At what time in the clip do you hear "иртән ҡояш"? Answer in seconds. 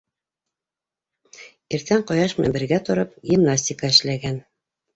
1.79-2.35